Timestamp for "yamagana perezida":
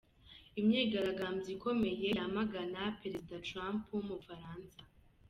2.17-3.35